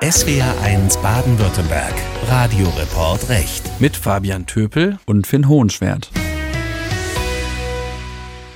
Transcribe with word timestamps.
SWR1 0.00 0.98
Baden-Württemberg. 1.02 1.92
Radioreport 2.26 3.28
Recht. 3.28 3.62
Mit 3.82 3.98
Fabian 3.98 4.46
Töpel 4.46 4.98
und 5.04 5.26
Finn 5.26 5.46
Hohenschwert. 5.46 6.10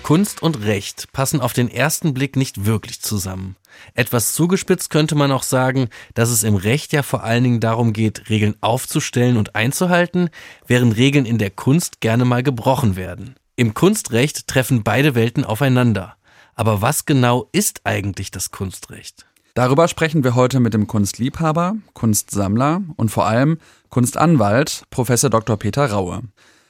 Kunst 0.03 0.43
und 0.43 0.65
Recht 0.65 1.13
passen 1.13 1.43
auf 1.43 1.53
den 1.53 1.69
ersten 1.69 2.15
Blick 2.15 2.37
nicht 2.37 2.65
wirklich 2.65 3.03
zusammen. 3.03 3.57
Etwas 3.93 4.33
zugespitzt 4.33 4.89
könnte 4.89 5.17
man 5.17 5.31
auch 5.33 5.43
sagen, 5.43 5.91
dass 6.15 6.31
es 6.31 6.45
im 6.45 6.55
Recht 6.55 6.95
ja 6.95 7.03
vor 7.03 7.25
allen 7.25 7.45
Dingen 7.45 7.61
darum 7.61 7.93
geht, 7.93 8.31
Regeln 8.31 8.57
aufzustellen 8.63 9.37
und 9.37 9.55
einzuhalten, 9.55 10.31
während 10.67 10.97
Regeln 10.97 11.27
in 11.27 11.37
der 11.37 11.51
Kunst 11.51 12.01
gerne 12.01 12.25
mal 12.25 12.43
gebrochen 12.43 12.97
werden. 12.97 13.35
Im 13.55 13.75
Kunstrecht 13.75 14.49
treffen 14.49 14.83
beide 14.83 15.15
Welten 15.15 15.45
aufeinander. 15.45 16.17
Aber 16.55 16.81
was 16.81 17.05
genau 17.05 17.51
ist 17.53 17.83
eigentlich 17.85 18.31
das 18.31 18.51
Kunstrecht? 18.51 19.27
Darüber 19.55 19.87
sprechen 19.87 20.25
wir 20.25 20.35
heute 20.35 20.59
mit 20.59 20.75
dem 20.75 20.89
Kunstliebhaber, 20.89 21.77
Kunstsammler 21.93 22.83
und 22.97 23.11
vor 23.11 23.27
allem 23.27 23.59
Kunstanwalt 23.89 24.83
Professor 24.91 25.31
Dr. 25.31 25.57
Peter 25.57 25.87
Raue. 25.87 26.23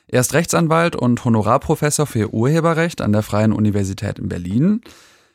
Er 0.06 0.20
ist 0.20 0.34
Rechtsanwalt 0.34 0.94
und 0.94 1.24
Honorarprofessor 1.24 2.06
für 2.06 2.34
Urheberrecht 2.34 3.00
an 3.00 3.12
der 3.12 3.22
Freien 3.22 3.54
Universität 3.54 4.18
in 4.18 4.28
Berlin. 4.28 4.82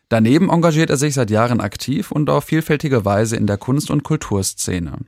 Daneben 0.09 0.51
engagiert 0.51 0.91
er 0.91 0.97
sich 0.97 1.15
seit 1.15 1.31
Jahren 1.31 1.59
aktiv 1.59 2.11
und 2.11 2.29
auf 2.29 2.43
vielfältige 2.43 3.03
Weise 3.03 3.35
in 3.35 3.47
der 3.47 3.57
Kunst- 3.57 3.89
und 3.89 4.03
Kulturszene. 4.03 4.99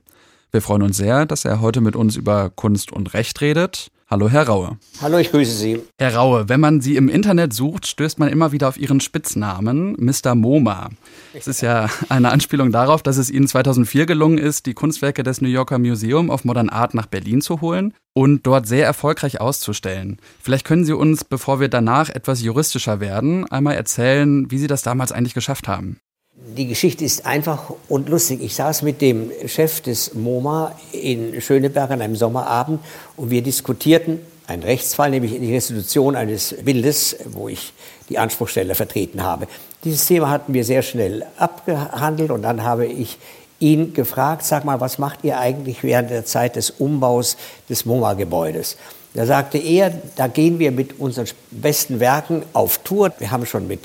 Wir 0.50 0.62
freuen 0.62 0.82
uns 0.82 0.96
sehr, 0.96 1.26
dass 1.26 1.44
er 1.44 1.60
heute 1.60 1.80
mit 1.80 1.94
uns 1.94 2.16
über 2.16 2.50
Kunst 2.50 2.90
und 2.90 3.14
Recht 3.14 3.40
redet. 3.40 3.92
Hallo, 4.12 4.28
Herr 4.28 4.46
Raue. 4.46 4.76
Hallo, 5.00 5.16
ich 5.16 5.30
grüße 5.30 5.56
Sie. 5.56 5.80
Herr 5.98 6.16
Raue, 6.16 6.50
wenn 6.50 6.60
man 6.60 6.82
Sie 6.82 6.96
im 6.96 7.08
Internet 7.08 7.54
sucht, 7.54 7.86
stößt 7.86 8.18
man 8.18 8.28
immer 8.28 8.52
wieder 8.52 8.68
auf 8.68 8.76
Ihren 8.76 9.00
Spitznamen, 9.00 9.96
Mr. 9.98 10.34
MoMA. 10.34 10.90
Es 11.32 11.48
ist 11.48 11.62
ja 11.62 11.88
eine 12.10 12.30
Anspielung 12.30 12.72
darauf, 12.72 13.02
dass 13.02 13.16
es 13.16 13.30
Ihnen 13.30 13.48
2004 13.48 14.04
gelungen 14.04 14.36
ist, 14.36 14.66
die 14.66 14.74
Kunstwerke 14.74 15.22
des 15.22 15.40
New 15.40 15.48
Yorker 15.48 15.78
Museum 15.78 16.28
of 16.28 16.44
Modern 16.44 16.68
Art 16.68 16.92
nach 16.92 17.06
Berlin 17.06 17.40
zu 17.40 17.62
holen 17.62 17.94
und 18.12 18.46
dort 18.46 18.68
sehr 18.68 18.84
erfolgreich 18.84 19.40
auszustellen. 19.40 20.18
Vielleicht 20.42 20.66
können 20.66 20.84
Sie 20.84 20.92
uns, 20.92 21.24
bevor 21.24 21.58
wir 21.58 21.68
danach 21.68 22.10
etwas 22.10 22.42
juristischer 22.42 23.00
werden, 23.00 23.50
einmal 23.50 23.76
erzählen, 23.76 24.50
wie 24.50 24.58
Sie 24.58 24.66
das 24.66 24.82
damals 24.82 25.12
eigentlich 25.12 25.32
geschafft 25.32 25.68
haben. 25.68 25.96
Die 26.44 26.66
Geschichte 26.66 27.04
ist 27.04 27.24
einfach 27.24 27.72
und 27.88 28.08
lustig. 28.08 28.42
Ich 28.42 28.56
saß 28.56 28.82
mit 28.82 29.00
dem 29.00 29.30
Chef 29.46 29.80
des 29.80 30.14
MoMA 30.14 30.74
in 30.90 31.40
Schöneberg 31.40 31.92
an 31.92 32.02
einem 32.02 32.16
Sommerabend 32.16 32.80
und 33.16 33.30
wir 33.30 33.42
diskutierten 33.42 34.18
einen 34.48 34.64
Rechtsfall, 34.64 35.10
nämlich 35.10 35.38
die 35.38 35.54
Restitution 35.54 36.16
eines 36.16 36.54
Bildes, 36.64 37.16
wo 37.26 37.48
ich 37.48 37.72
die 38.08 38.18
Anspruchsteller 38.18 38.74
vertreten 38.74 39.22
habe. 39.22 39.46
Dieses 39.84 40.04
Thema 40.06 40.30
hatten 40.30 40.52
wir 40.52 40.64
sehr 40.64 40.82
schnell 40.82 41.24
abgehandelt 41.36 42.32
und 42.32 42.42
dann 42.42 42.64
habe 42.64 42.86
ich 42.86 43.18
ihn 43.60 43.94
gefragt, 43.94 44.44
sag 44.44 44.64
mal, 44.64 44.80
was 44.80 44.98
macht 44.98 45.20
ihr 45.22 45.38
eigentlich 45.38 45.84
während 45.84 46.10
der 46.10 46.24
Zeit 46.24 46.56
des 46.56 46.70
Umbaus 46.70 47.36
des 47.68 47.86
MoMA-Gebäudes? 47.86 48.76
Da 49.14 49.26
sagte 49.26 49.58
er, 49.58 49.92
da 50.16 50.26
gehen 50.26 50.58
wir 50.58 50.72
mit 50.72 50.98
unseren 50.98 51.28
besten 51.50 52.00
Werken 52.00 52.44
auf 52.54 52.78
Tour. 52.78 53.12
Wir 53.18 53.30
haben 53.30 53.44
schon 53.44 53.68
mit 53.68 53.80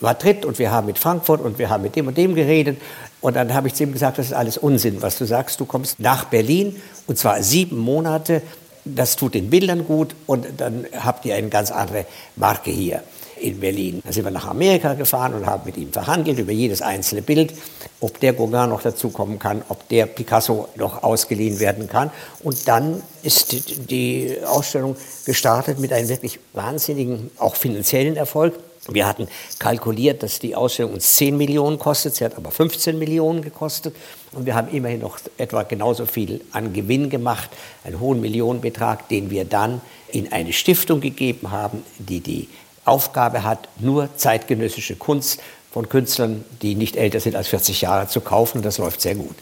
Madrid 0.00 0.44
und 0.44 0.58
wir 0.58 0.70
haben 0.70 0.86
mit 0.86 0.98
Frankfurt 0.98 1.40
und 1.40 1.58
wir 1.58 1.70
haben 1.70 1.82
mit 1.82 1.96
dem 1.96 2.06
und 2.08 2.16
dem 2.16 2.34
geredet. 2.34 2.80
Und 3.20 3.36
dann 3.36 3.52
habe 3.54 3.68
ich 3.68 3.74
zu 3.74 3.82
ihm 3.82 3.92
gesagt, 3.92 4.18
das 4.18 4.26
ist 4.26 4.32
alles 4.32 4.58
Unsinn, 4.58 5.02
was 5.02 5.18
du 5.18 5.24
sagst. 5.24 5.58
Du 5.60 5.64
kommst 5.64 5.98
nach 5.98 6.26
Berlin 6.26 6.76
und 7.06 7.18
zwar 7.18 7.42
sieben 7.42 7.78
Monate. 7.78 8.42
Das 8.84 9.16
tut 9.16 9.34
den 9.34 9.50
Bildern 9.50 9.84
gut 9.86 10.14
und 10.26 10.46
dann 10.56 10.86
habt 10.98 11.24
ihr 11.26 11.34
eine 11.34 11.48
ganz 11.48 11.70
andere 11.70 12.06
Marke 12.36 12.70
hier 12.70 13.02
in 13.40 13.60
Berlin. 13.60 14.00
Dann 14.04 14.12
sind 14.12 14.24
wir 14.24 14.30
nach 14.30 14.46
Amerika 14.46 14.94
gefahren 14.94 15.34
und 15.34 15.46
haben 15.46 15.62
mit 15.64 15.76
ihm 15.76 15.92
verhandelt 15.92 16.38
über 16.38 16.52
jedes 16.52 16.82
einzelne 16.82 17.22
Bild, 17.22 17.54
ob 18.00 18.18
der 18.20 18.32
Gauguin 18.32 18.70
noch 18.70 18.82
dazukommen 18.82 19.38
kann, 19.38 19.62
ob 19.68 19.88
der 19.88 20.06
Picasso 20.06 20.68
noch 20.76 21.02
ausgeliehen 21.02 21.60
werden 21.60 21.88
kann. 21.88 22.10
Und 22.42 22.68
dann 22.68 23.02
ist 23.22 23.90
die 23.90 24.36
Ausstellung 24.46 24.96
gestartet 25.24 25.78
mit 25.78 25.92
einem 25.92 26.08
wirklich 26.08 26.38
wahnsinnigen, 26.52 27.30
auch 27.38 27.56
finanziellen 27.56 28.16
Erfolg. 28.16 28.54
Wir 28.90 29.06
hatten 29.06 29.28
kalkuliert, 29.58 30.22
dass 30.22 30.38
die 30.38 30.56
Ausstellung 30.56 30.94
uns 30.94 31.16
10 31.16 31.36
Millionen 31.36 31.78
kostet, 31.78 32.16
sie 32.16 32.24
hat 32.24 32.36
aber 32.36 32.50
15 32.50 32.98
Millionen 32.98 33.42
gekostet 33.42 33.94
und 34.32 34.46
wir 34.46 34.54
haben 34.54 34.68
immerhin 34.68 35.00
noch 35.00 35.18
etwa 35.36 35.62
genauso 35.62 36.06
viel 36.06 36.40
an 36.52 36.72
Gewinn 36.72 37.10
gemacht, 37.10 37.50
einen 37.84 38.00
hohen 38.00 38.20
Millionenbetrag, 38.20 39.08
den 39.08 39.30
wir 39.30 39.44
dann 39.44 39.82
in 40.10 40.32
eine 40.32 40.54
Stiftung 40.54 41.00
gegeben 41.00 41.50
haben, 41.50 41.82
die 41.98 42.20
die 42.20 42.48
Aufgabe 42.86 43.42
hat, 43.42 43.68
nur 43.78 44.08
zeitgenössische 44.16 44.96
Kunst 44.96 45.40
von 45.70 45.88
Künstlern, 45.88 46.44
die 46.62 46.74
nicht 46.74 46.96
älter 46.96 47.20
sind 47.20 47.36
als 47.36 47.48
40 47.48 47.82
Jahre, 47.82 48.08
zu 48.08 48.22
kaufen. 48.22 48.62
Das 48.62 48.78
läuft 48.78 49.02
sehr 49.02 49.14
gut. 49.14 49.36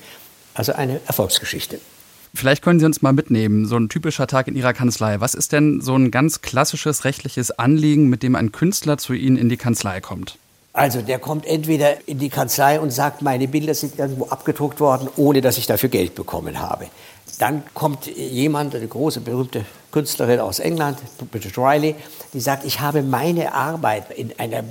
Also 0.54 0.72
eine 0.72 1.00
Erfolgsgeschichte. 1.06 1.78
Vielleicht 2.36 2.62
können 2.62 2.78
Sie 2.78 2.86
uns 2.86 3.00
mal 3.00 3.14
mitnehmen, 3.14 3.66
so 3.66 3.76
ein 3.76 3.88
typischer 3.88 4.26
Tag 4.26 4.46
in 4.46 4.56
Ihrer 4.56 4.74
Kanzlei. 4.74 5.20
Was 5.20 5.34
ist 5.34 5.52
denn 5.52 5.80
so 5.80 5.96
ein 5.96 6.10
ganz 6.10 6.42
klassisches 6.42 7.04
rechtliches 7.04 7.50
Anliegen, 7.50 8.08
mit 8.08 8.22
dem 8.22 8.36
ein 8.36 8.52
Künstler 8.52 8.98
zu 8.98 9.14
Ihnen 9.14 9.38
in 9.38 9.48
die 9.48 9.56
Kanzlei 9.56 10.00
kommt? 10.02 10.36
Also 10.74 11.00
der 11.00 11.18
kommt 11.18 11.46
entweder 11.46 12.06
in 12.06 12.18
die 12.18 12.28
Kanzlei 12.28 12.78
und 12.78 12.90
sagt, 12.90 13.22
meine 13.22 13.48
Bilder 13.48 13.72
sind 13.72 13.98
irgendwo 13.98 14.26
abgedruckt 14.26 14.78
worden, 14.80 15.08
ohne 15.16 15.40
dass 15.40 15.56
ich 15.56 15.66
dafür 15.66 15.88
Geld 15.88 16.14
bekommen 16.14 16.60
habe. 16.60 16.88
Dann 17.38 17.62
kommt 17.72 18.06
jemand, 18.06 18.74
eine 18.74 18.86
große, 18.86 19.20
berühmte 19.20 19.64
Künstlerin 19.90 20.40
aus 20.40 20.58
England, 20.58 20.98
Bridget 21.30 21.56
Riley, 21.56 21.94
die 22.34 22.40
sagt, 22.40 22.66
ich 22.66 22.80
habe 22.80 23.02
meine 23.02 23.54
Arbeit 23.54 24.10
in 24.10 24.38
einer 24.38 24.62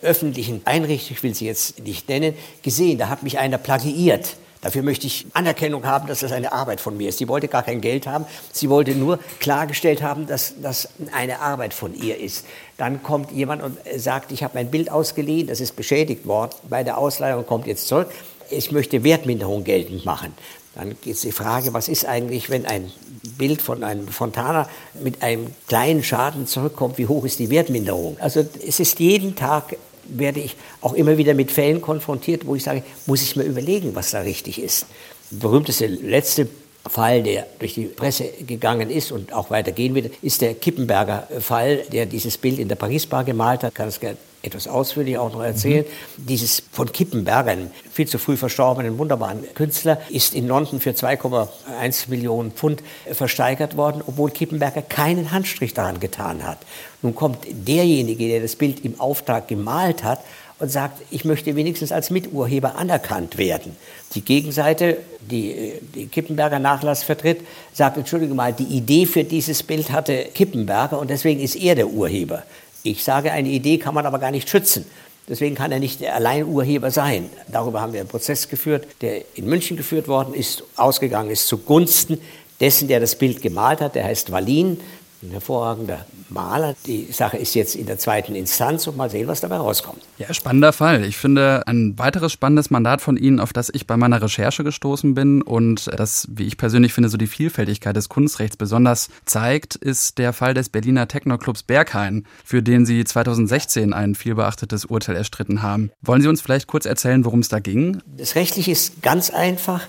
öffentlichen 0.00 0.62
Einrichtung, 0.64 1.18
ich 1.18 1.22
will 1.22 1.34
sie 1.34 1.44
jetzt 1.44 1.78
nicht 1.84 2.08
nennen, 2.08 2.32
gesehen. 2.62 2.96
Da 2.96 3.10
hat 3.10 3.22
mich 3.22 3.38
einer 3.38 3.58
plagiiert. 3.58 4.36
Dafür 4.60 4.82
möchte 4.82 5.06
ich 5.06 5.26
Anerkennung 5.32 5.86
haben, 5.86 6.06
dass 6.06 6.20
das 6.20 6.32
eine 6.32 6.52
Arbeit 6.52 6.80
von 6.80 6.96
mir 6.96 7.08
ist. 7.08 7.18
Sie 7.18 7.28
wollte 7.28 7.48
gar 7.48 7.62
kein 7.62 7.80
Geld 7.80 8.06
haben. 8.06 8.26
Sie 8.52 8.68
wollte 8.68 8.94
nur 8.94 9.18
klargestellt 9.38 10.02
haben, 10.02 10.26
dass 10.26 10.54
das 10.60 10.88
eine 11.12 11.40
Arbeit 11.40 11.72
von 11.72 11.94
ihr 11.94 12.18
ist. 12.18 12.44
Dann 12.76 13.02
kommt 13.02 13.32
jemand 13.32 13.62
und 13.62 13.78
sagt, 13.96 14.32
ich 14.32 14.42
habe 14.42 14.54
mein 14.54 14.70
Bild 14.70 14.90
ausgeliehen, 14.90 15.46
das 15.46 15.60
ist 15.60 15.76
beschädigt 15.76 16.26
worden 16.26 16.52
bei 16.68 16.82
der 16.84 16.98
Ausleihung 16.98 17.46
kommt 17.46 17.66
jetzt 17.66 17.88
zurück. 17.88 18.10
Ich 18.50 18.72
möchte 18.72 19.02
Wertminderung 19.04 19.64
geltend 19.64 20.04
machen. 20.04 20.34
Dann 20.74 20.96
geht 21.00 21.22
die 21.22 21.32
Frage, 21.32 21.74
was 21.74 21.88
ist 21.88 22.06
eigentlich, 22.06 22.48
wenn 22.48 22.64
ein 22.64 22.92
Bild 23.36 23.60
von 23.60 23.82
einem 23.82 24.08
Fontana 24.08 24.68
mit 25.02 25.22
einem 25.22 25.48
kleinen 25.66 26.04
Schaden 26.04 26.46
zurückkommt, 26.46 26.96
wie 26.98 27.06
hoch 27.06 27.24
ist 27.24 27.38
die 27.38 27.50
Wertminderung? 27.50 28.16
Also 28.20 28.46
es 28.66 28.78
ist 28.78 29.00
jeden 29.00 29.34
Tag 29.34 29.76
werde 30.18 30.40
ich 30.40 30.56
auch 30.80 30.94
immer 30.94 31.18
wieder 31.18 31.34
mit 31.34 31.50
Fällen 31.50 31.80
konfrontiert, 31.80 32.46
wo 32.46 32.54
ich 32.54 32.62
sage, 32.62 32.82
muss 33.06 33.22
ich 33.22 33.36
mir 33.36 33.44
überlegen, 33.44 33.94
was 33.94 34.10
da 34.10 34.20
richtig 34.20 34.60
ist. 34.62 34.86
Der 35.30 35.38
berühmteste 35.38 35.86
letzte 35.86 36.48
Fall, 36.86 37.22
der 37.22 37.46
durch 37.58 37.74
die 37.74 37.84
Presse 37.84 38.24
gegangen 38.46 38.90
ist 38.90 39.12
und 39.12 39.32
auch 39.32 39.50
weitergehen 39.50 39.94
wird, 39.94 40.12
ist 40.22 40.40
der 40.40 40.54
Kippenberger 40.54 41.28
Fall, 41.40 41.84
der 41.92 42.06
dieses 42.06 42.38
Bild 42.38 42.58
in 42.58 42.68
der 42.68 42.76
Paris-Bar 42.76 43.24
gemalt 43.24 43.62
hat. 43.62 43.74
Kann 43.74 43.88
es 43.88 44.00
etwas 44.42 44.68
ausführlich 44.68 45.18
auch 45.18 45.32
noch 45.32 45.42
erzählen. 45.42 45.84
Mhm. 46.16 46.26
Dieses 46.26 46.62
von 46.72 46.90
Kippenberger, 46.92 47.50
einem 47.50 47.70
viel 47.92 48.06
zu 48.06 48.18
früh 48.18 48.36
verstorbenen, 48.36 48.98
wunderbaren 48.98 49.44
Künstler, 49.54 50.00
ist 50.08 50.34
in 50.34 50.46
London 50.46 50.80
für 50.80 50.90
2,1 50.90 52.08
Millionen 52.08 52.52
Pfund 52.52 52.82
versteigert 53.12 53.76
worden, 53.76 54.02
obwohl 54.06 54.30
Kippenberger 54.30 54.82
keinen 54.82 55.30
Handstrich 55.30 55.74
daran 55.74 56.00
getan 56.00 56.46
hat. 56.46 56.58
Nun 57.02 57.14
kommt 57.14 57.38
derjenige, 57.50 58.28
der 58.28 58.40
das 58.40 58.56
Bild 58.56 58.84
im 58.84 59.00
Auftrag 59.00 59.48
gemalt 59.48 60.04
hat, 60.04 60.20
und 60.60 60.70
sagt, 60.70 61.00
ich 61.10 61.24
möchte 61.24 61.56
wenigstens 61.56 61.90
als 61.90 62.10
Miturheber 62.10 62.76
anerkannt 62.76 63.38
werden. 63.38 63.74
Die 64.14 64.20
Gegenseite, 64.20 64.98
die 65.20 65.72
die 65.94 66.06
Kippenberger 66.06 66.58
Nachlass 66.58 67.02
vertritt, 67.02 67.40
sagt, 67.72 67.96
entschuldige 67.96 68.34
mal, 68.34 68.52
die 68.52 68.64
Idee 68.64 69.06
für 69.06 69.24
dieses 69.24 69.62
Bild 69.62 69.90
hatte 69.90 70.26
Kippenberger 70.34 70.98
und 70.98 71.08
deswegen 71.08 71.40
ist 71.40 71.56
er 71.56 71.74
der 71.74 71.88
Urheber. 71.88 72.42
Ich 72.82 73.04
sage, 73.04 73.32
eine 73.32 73.48
Idee 73.48 73.78
kann 73.78 73.94
man 73.94 74.06
aber 74.06 74.18
gar 74.18 74.30
nicht 74.30 74.48
schützen. 74.48 74.86
Deswegen 75.28 75.54
kann 75.54 75.70
er 75.70 75.78
nicht 75.78 76.00
der 76.00 76.16
Alleinurheber 76.16 76.90
sein. 76.90 77.30
Darüber 77.48 77.80
haben 77.80 77.92
wir 77.92 78.00
einen 78.00 78.08
Prozess 78.08 78.48
geführt, 78.48 78.86
der 79.00 79.22
in 79.36 79.46
München 79.46 79.76
geführt 79.76 80.08
worden 80.08 80.34
ist, 80.34 80.64
ausgegangen 80.76 81.30
ist 81.30 81.46
zugunsten 81.46 82.20
dessen, 82.58 82.88
der 82.88 83.00
das 83.00 83.14
Bild 83.14 83.40
gemalt 83.40 83.80
hat. 83.80 83.94
Der 83.94 84.04
heißt 84.04 84.32
Wallin 84.32 84.80
ein 85.22 85.30
hervorragender 85.30 86.04
Maler. 86.30 86.74
Die 86.86 87.08
Sache 87.12 87.36
ist 87.36 87.54
jetzt 87.54 87.74
in 87.74 87.86
der 87.86 87.98
zweiten 87.98 88.34
Instanz 88.34 88.86
und 88.86 88.96
mal 88.96 89.10
sehen, 89.10 89.28
was 89.28 89.40
dabei 89.40 89.56
rauskommt. 89.56 90.00
Ja, 90.18 90.32
spannender 90.32 90.72
Fall. 90.72 91.04
Ich 91.04 91.16
finde 91.16 91.66
ein 91.66 91.98
weiteres 91.98 92.32
spannendes 92.32 92.70
Mandat 92.70 93.00
von 93.00 93.16
Ihnen, 93.16 93.40
auf 93.40 93.52
das 93.52 93.70
ich 93.72 93.86
bei 93.86 93.96
meiner 93.96 94.22
Recherche 94.22 94.64
gestoßen 94.64 95.14
bin 95.14 95.42
und 95.42 95.90
das, 95.96 96.28
wie 96.30 96.46
ich 96.46 96.56
persönlich 96.56 96.92
finde, 96.92 97.08
so 97.08 97.16
die 97.16 97.26
Vielfältigkeit 97.26 97.96
des 97.96 98.08
Kunstrechts 98.08 98.56
besonders 98.56 99.08
zeigt, 99.24 99.76
ist 99.76 100.18
der 100.18 100.32
Fall 100.32 100.54
des 100.54 100.68
Berliner 100.68 101.08
Technoclubs 101.08 101.62
Berghain, 101.62 102.26
für 102.44 102.62
den 102.62 102.86
Sie 102.86 103.04
2016 103.04 103.92
ein 103.92 104.14
vielbeachtetes 104.14 104.84
Urteil 104.84 105.16
erstritten 105.16 105.62
haben. 105.62 105.90
Wollen 106.02 106.22
Sie 106.22 106.28
uns 106.28 106.40
vielleicht 106.40 106.66
kurz 106.66 106.86
erzählen, 106.86 107.24
worum 107.24 107.40
es 107.40 107.48
da 107.48 107.58
ging? 107.58 108.00
Das 108.16 108.34
Rechtliche 108.34 108.70
ist 108.70 109.02
ganz 109.02 109.30
einfach. 109.30 109.82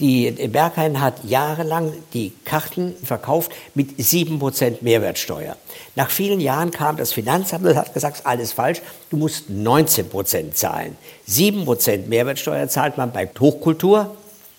Die 0.00 0.30
Berghain 0.48 1.00
hat 1.00 1.22
jahrelang 1.24 1.92
die 2.12 2.32
Karten 2.44 2.96
verkauft 3.04 3.52
mit 3.74 3.92
7% 3.98 4.78
Mehrwertsteuer. 4.80 5.56
Nach 5.94 6.10
vielen 6.10 6.40
Jahren 6.40 6.72
kam 6.72 6.96
das 6.96 7.12
Finanzamt 7.12 7.64
und 7.64 7.76
hat 7.76 7.94
gesagt, 7.94 8.26
alles 8.26 8.52
falsch, 8.52 8.82
du 9.10 9.16
musst 9.16 9.48
19% 9.48 10.52
zahlen. 10.52 10.96
7% 11.28 12.08
Mehrwertsteuer 12.08 12.68
zahlt 12.68 12.96
man 12.96 13.12
bei 13.12 13.28
Hochkultur, 13.38 14.16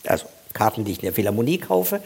Also 0.08 0.26
Karten, 0.54 0.86
die 0.86 0.94
ich 0.94 1.00
in 1.00 1.06
der 1.06 1.14
Philharmonie 1.14 1.58
kaufe. 1.58 2.00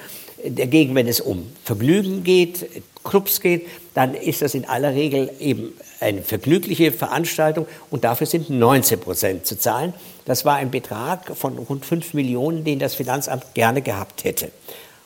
Dagegen, 0.46 0.96
wenn 0.96 1.08
es 1.08 1.20
um 1.20 1.52
Vergnügen 1.64 2.24
geht, 2.24 2.66
Clubs 3.04 3.42
geht, 3.42 3.68
dann 3.94 4.14
ist 4.14 4.42
das 4.42 4.54
in 4.54 4.66
aller 4.66 4.94
Regel 4.94 5.32
eben 5.40 5.74
eine 6.00 6.22
vergnügliche 6.22 6.92
Veranstaltung 6.92 7.68
und 7.90 8.04
dafür 8.04 8.28
sind 8.28 8.50
19 8.50 9.00
Prozent 9.00 9.46
zu 9.46 9.58
zahlen. 9.58 9.94
Das 10.26 10.46
war 10.46 10.56
ein 10.56 10.72
Betrag 10.72 11.36
von 11.36 11.58
rund 11.58 11.86
5 11.86 12.14
Millionen, 12.14 12.64
den 12.64 12.80
das 12.80 12.96
Finanzamt 12.96 13.54
gerne 13.54 13.82
gehabt 13.82 14.24
hätte. 14.24 14.52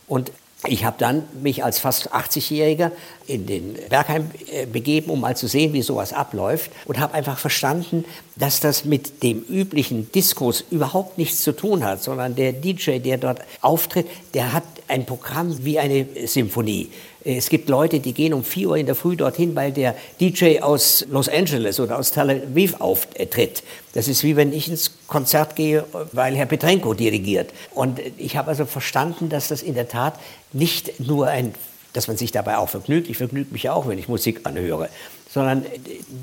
Und 0.07 0.31
ich 0.65 0.85
habe 0.85 0.95
dann 0.97 1.23
mich 1.41 1.63
als 1.63 1.79
fast 1.79 2.13
80-Jähriger 2.13 2.91
in 3.27 3.45
den 3.45 3.77
Bergheim 3.89 4.31
äh, 4.49 4.65
begeben, 4.65 5.11
um 5.11 5.19
mal 5.19 5.35
zu 5.35 5.47
sehen, 5.47 5.73
wie 5.73 5.81
sowas 5.81 6.13
abläuft 6.13 6.71
und 6.85 6.99
habe 6.99 7.15
einfach 7.15 7.37
verstanden, 7.37 8.05
dass 8.37 8.61
das 8.61 8.85
mit 8.85 9.23
dem 9.23 9.41
üblichen 9.41 10.09
Diskurs 10.13 10.63
überhaupt 10.71 11.17
nichts 11.17 11.43
zu 11.43 11.51
tun 11.51 11.83
hat, 11.83 12.01
sondern 12.01 12.35
der 12.35 12.53
DJ, 12.53 12.99
der 12.99 13.17
dort 13.17 13.41
auftritt, 13.61 14.07
der 14.33 14.53
hat 14.53 14.63
ein 14.87 15.05
Programm 15.05 15.63
wie 15.63 15.79
eine 15.79 16.05
Symphonie. 16.25 16.89
Es 17.25 17.49
gibt 17.49 17.69
Leute, 17.69 17.99
die 17.99 18.13
gehen 18.13 18.33
um 18.33 18.43
4 18.43 18.69
Uhr 18.69 18.77
in 18.77 18.85
der 18.85 18.95
Früh 18.95 19.15
dorthin, 19.15 19.55
weil 19.55 19.71
der 19.71 19.95
DJ 20.19 20.59
aus 20.59 21.05
Los 21.09 21.29
Angeles 21.29 21.79
oder 21.79 21.97
aus 21.97 22.11
Tel 22.11 22.29
Aviv 22.29 22.75
auftritt. 22.79 23.63
Das 23.93 24.07
ist 24.07 24.23
wie 24.23 24.35
wenn 24.35 24.51
ich 24.51 24.67
ins 24.67 24.91
Konzert 25.07 25.55
gehe, 25.55 25.85
weil 26.11 26.35
Herr 26.35 26.47
Petrenko 26.47 26.93
dirigiert. 26.93 27.53
Und 27.73 28.01
ich 28.17 28.35
habe 28.35 28.49
also 28.49 28.65
verstanden, 28.65 29.29
dass 29.29 29.47
das 29.47 29.61
in 29.61 29.75
der 29.75 29.87
Tat 29.87 30.19
nicht 30.51 30.99
nur 30.99 31.27
ein 31.27 31.53
dass 31.93 32.07
man 32.07 32.17
sich 32.17 32.31
dabei 32.31 32.57
auch 32.57 32.69
vergnügt. 32.69 33.09
Ich 33.09 33.17
vergnüge 33.17 33.51
mich 33.51 33.69
auch, 33.69 33.87
wenn 33.87 33.97
ich 33.97 34.07
Musik 34.07 34.41
anhöre 34.43 34.89
sondern 35.33 35.65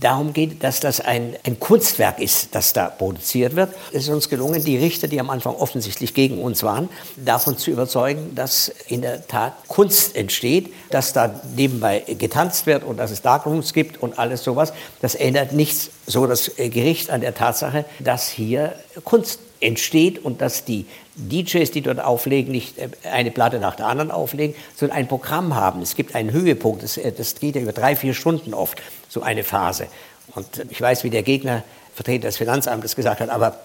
darum 0.01 0.33
geht, 0.33 0.63
dass 0.63 0.79
das 0.79 1.01
ein, 1.01 1.35
ein 1.45 1.59
Kunstwerk 1.59 2.21
ist, 2.21 2.55
das 2.55 2.73
da 2.73 2.89
produziert 2.89 3.57
wird. 3.57 3.75
Es 3.91 4.05
ist 4.05 4.09
uns 4.09 4.29
gelungen, 4.29 4.65
die 4.65 4.77
Richter, 4.77 5.09
die 5.09 5.19
am 5.19 5.31
Anfang 5.31 5.57
offensichtlich 5.57 6.15
gegen 6.15 6.41
uns 6.41 6.63
waren, 6.63 6.89
davon 7.17 7.59
zu 7.59 7.73
überzeugen, 7.73 8.37
dass 8.37 8.71
in 8.87 9.03
der 9.03 9.27
Tat 9.27 9.55
Kunst 9.67 10.15
entsteht, 10.15 10.73
dass 10.91 11.13
da 11.13 11.41
nebenbei 11.57 12.05
getanzt 12.07 12.67
wird 12.67 12.85
und 12.85 12.99
dass 12.99 13.11
es 13.11 13.21
Darkrooms 13.21 13.73
gibt 13.73 14.01
und 14.01 14.17
alles 14.17 14.45
sowas. 14.45 14.73
Das 15.03 15.17
ändert 15.17 15.53
nichts 15.53 15.91
so 16.07 16.29
das 16.29 16.53
Gericht 16.57 17.11
an 17.11 17.21
der 17.21 17.35
Tatsache, 17.35 17.85
dass 17.99 18.29
hier 18.29 18.75
Kunst 19.03 19.41
entsteht 19.61 20.19
und 20.25 20.41
dass 20.41 20.65
die 20.65 20.87
DJs, 21.17 21.71
die 21.71 21.83
dort 21.83 22.01
auflegen, 22.01 22.53
nicht 22.53 22.79
äh, 22.79 22.89
eine 23.11 23.31
Platte 23.31 23.59
nach 23.59 23.77
der 23.77 23.87
anderen 23.87 24.11
auflegen, 24.11 24.55
sondern 24.75 24.99
ein 24.99 25.09
Programm 25.09 25.55
haben. 25.55 25.83
Es 25.83 25.95
gibt 25.95 26.15
einen 26.15 26.33
Höhepunkt, 26.33 26.83
das, 26.83 26.97
äh, 26.97 27.13
das 27.13 27.35
geht 27.35 27.57
ja 27.57 27.63
über 27.63 27.73
drei, 27.73 27.97
vier 27.97 28.15
Stunden 28.15 28.55
oft, 28.55 28.81
so 29.09 29.23
eine 29.23 29.45
Phase. 29.45 29.87
Und 30.35 30.47
ich 30.71 30.81
weiß, 30.81 31.05
wie 31.05 31.11
der 31.11 31.23
Gegner, 31.23 31.65
Vertreter 31.95 32.29
des 32.29 32.37
Finanzamtes, 32.37 32.97
gesagt 32.97 33.21
hat, 33.21 33.29
aber 33.29 33.59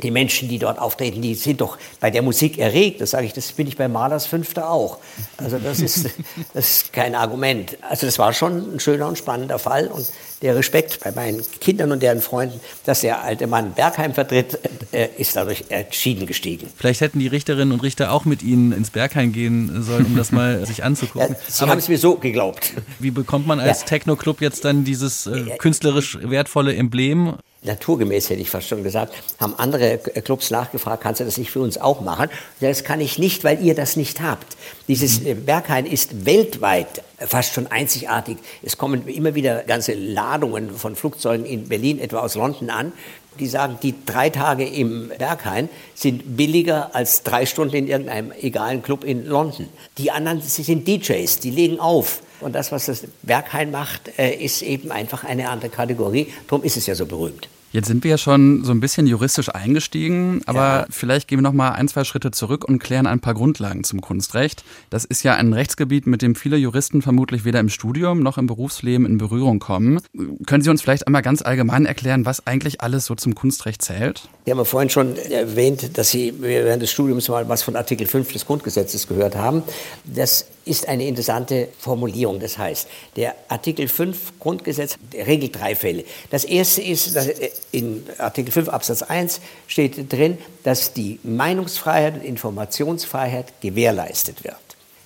die 0.00 0.10
Menschen, 0.10 0.48
die 0.48 0.58
dort 0.58 0.78
auftreten, 0.78 1.20
die 1.20 1.34
sind 1.34 1.60
doch 1.60 1.76
bei 2.00 2.10
der 2.10 2.22
Musik 2.22 2.58
erregt. 2.58 3.00
Das 3.00 3.10
sage 3.10 3.26
ich, 3.26 3.32
das 3.32 3.52
bin 3.52 3.66
ich 3.66 3.76
bei 3.76 3.88
Malers 3.88 4.26
Fünfter 4.26 4.70
auch. 4.70 4.98
Also 5.36 5.58
das 5.58 5.80
ist, 5.80 6.08
das 6.54 6.70
ist 6.70 6.92
kein 6.92 7.14
Argument. 7.14 7.76
Also 7.88 8.06
das 8.06 8.18
war 8.18 8.32
schon 8.32 8.74
ein 8.74 8.80
schöner 8.80 9.08
und 9.08 9.18
spannender 9.18 9.58
Fall 9.58 9.88
und 9.88 10.10
der 10.40 10.56
Respekt 10.56 10.98
bei 11.04 11.12
meinen 11.12 11.42
Kindern 11.60 11.92
und 11.92 12.02
deren 12.02 12.20
Freunden, 12.20 12.60
dass 12.84 13.02
der 13.02 13.22
alte 13.22 13.46
Mann 13.46 13.74
Bergheim 13.74 14.12
vertritt, 14.12 14.58
äh, 14.92 15.08
ist 15.16 15.36
dadurch 15.36 15.64
entschieden 15.68 16.26
gestiegen. 16.26 16.68
Vielleicht 16.76 17.00
hätten 17.00 17.20
die 17.20 17.28
Richterinnen 17.28 17.72
und 17.72 17.82
Richter 17.82 18.12
auch 18.12 18.24
mit 18.24 18.42
Ihnen 18.42 18.72
ins 18.72 18.90
Bergheim 18.90 19.32
gehen 19.32 19.82
sollen, 19.82 20.06
um 20.06 20.16
das 20.16 20.32
mal 20.32 20.64
sich 20.66 20.82
anzugucken. 20.82 21.36
Sie 21.48 21.64
haben 21.66 21.78
es 21.78 21.88
mir 21.88 21.98
so 21.98 22.16
geglaubt. 22.16 22.72
Wie 22.98 23.10
bekommt 23.10 23.46
man 23.46 23.60
als 23.60 23.80
ja. 23.80 23.86
Techno-Club 23.86 24.40
jetzt 24.40 24.64
dann 24.64 24.84
dieses 24.84 25.26
äh, 25.26 25.56
künstlerisch 25.58 26.18
wertvolle 26.22 26.74
Emblem? 26.74 27.34
Naturgemäß 27.64 28.30
hätte 28.30 28.40
ich 28.40 28.50
fast 28.50 28.68
schon 28.68 28.82
gesagt, 28.82 29.14
haben 29.38 29.54
andere 29.56 29.98
Clubs 29.98 30.50
nachgefragt, 30.50 31.02
kannst 31.02 31.20
du 31.20 31.24
das 31.24 31.38
nicht 31.38 31.50
für 31.50 31.60
uns 31.60 31.78
auch 31.78 32.00
machen? 32.00 32.28
Das 32.60 32.84
kann 32.84 33.00
ich 33.00 33.18
nicht, 33.18 33.44
weil 33.44 33.62
ihr 33.62 33.74
das 33.74 33.96
nicht 33.96 34.20
habt. 34.20 34.56
Dieses 34.88 35.20
mhm. 35.20 35.26
Äh, 35.26 35.34
Berghain 35.34 35.86
ist 35.86 36.26
weltweit 36.26 37.02
fast 37.26 37.54
schon 37.54 37.66
einzigartig. 37.68 38.38
Es 38.62 38.76
kommen 38.76 39.06
immer 39.06 39.34
wieder 39.34 39.62
ganze 39.62 39.94
Ladungen 39.94 40.74
von 40.76 40.96
Flugzeugen 40.96 41.46
in 41.46 41.68
Berlin, 41.68 41.98
etwa 42.00 42.20
aus 42.20 42.34
London 42.34 42.70
an. 42.70 42.92
Die 43.38 43.46
sagen, 43.46 43.78
die 43.82 43.94
drei 44.04 44.30
Tage 44.30 44.66
im 44.66 45.10
Berghain 45.18 45.68
sind 45.94 46.36
billiger 46.36 46.94
als 46.94 47.22
drei 47.22 47.46
Stunden 47.46 47.74
in 47.76 47.88
irgendeinem 47.88 48.32
egalen 48.32 48.82
Club 48.82 49.04
in 49.04 49.26
London. 49.26 49.68
Die 49.98 50.10
anderen 50.10 50.40
sind 50.40 50.86
DJs, 50.86 51.38
die 51.38 51.50
legen 51.50 51.80
auf. 51.80 52.22
Und 52.40 52.54
das, 52.54 52.72
was 52.72 52.86
das 52.86 53.04
Berghain 53.22 53.70
macht, 53.70 54.18
äh, 54.18 54.34
ist 54.34 54.62
eben 54.62 54.90
einfach 54.90 55.24
eine 55.24 55.48
andere 55.48 55.70
Kategorie. 55.70 56.32
Darum 56.48 56.64
ist 56.64 56.76
es 56.76 56.86
ja 56.86 56.94
so 56.94 57.06
berühmt. 57.06 57.48
Jetzt 57.72 57.88
sind 57.88 58.04
wir 58.04 58.12
ja 58.12 58.18
schon 58.18 58.64
so 58.64 58.70
ein 58.70 58.80
bisschen 58.80 59.06
juristisch 59.06 59.48
eingestiegen, 59.48 60.42
aber 60.44 60.60
ja. 60.60 60.86
vielleicht 60.90 61.26
gehen 61.26 61.38
wir 61.38 61.42
noch 61.42 61.54
mal 61.54 61.70
ein, 61.70 61.88
zwei 61.88 62.04
Schritte 62.04 62.30
zurück 62.30 62.66
und 62.66 62.78
klären 62.80 63.06
ein 63.06 63.20
paar 63.20 63.32
Grundlagen 63.32 63.82
zum 63.82 64.02
Kunstrecht. 64.02 64.62
Das 64.90 65.06
ist 65.06 65.22
ja 65.22 65.34
ein 65.36 65.54
Rechtsgebiet, 65.54 66.06
mit 66.06 66.20
dem 66.20 66.34
viele 66.34 66.58
Juristen 66.58 67.00
vermutlich 67.00 67.46
weder 67.46 67.60
im 67.60 67.70
Studium 67.70 68.20
noch 68.20 68.36
im 68.36 68.46
Berufsleben 68.46 69.06
in 69.06 69.16
Berührung 69.16 69.58
kommen. 69.58 70.00
Können 70.46 70.62
Sie 70.62 70.68
uns 70.68 70.82
vielleicht 70.82 71.06
einmal 71.06 71.22
ganz 71.22 71.40
allgemein 71.40 71.86
erklären, 71.86 72.26
was 72.26 72.46
eigentlich 72.46 72.82
alles 72.82 73.06
so 73.06 73.14
zum 73.14 73.34
Kunstrecht 73.34 73.80
zählt? 73.80 74.28
Sie 74.44 74.50
haben 74.50 74.58
ja 74.58 74.64
vorhin 74.64 74.90
schon 74.90 75.16
erwähnt, 75.16 75.96
dass 75.96 76.10
Sie 76.10 76.34
während 76.40 76.82
des 76.82 76.90
Studiums 76.90 77.28
mal 77.28 77.48
was 77.48 77.62
von 77.62 77.74
Artikel 77.76 78.06
5 78.06 78.34
des 78.34 78.44
Grundgesetzes 78.44 79.08
gehört 79.08 79.34
haben. 79.34 79.62
Das 80.04 80.46
ist 80.64 80.88
eine 80.88 81.06
interessante 81.06 81.68
Formulierung. 81.78 82.40
Das 82.40 82.58
heißt, 82.58 82.88
der 83.16 83.34
Artikel 83.48 83.88
5 83.88 84.38
Grundgesetz 84.38 84.96
regelt 85.14 85.58
drei 85.58 85.74
Fälle. 85.74 86.04
Das 86.30 86.44
erste 86.44 86.82
ist, 86.82 87.16
dass 87.16 87.28
in 87.72 88.04
Artikel 88.18 88.52
5 88.52 88.68
Absatz 88.68 89.02
1 89.02 89.40
steht 89.66 90.12
drin, 90.12 90.38
dass 90.62 90.92
die 90.92 91.18
Meinungsfreiheit 91.22 92.14
und 92.14 92.24
Informationsfreiheit 92.24 93.60
gewährleistet 93.60 94.44
wird. 94.44 94.56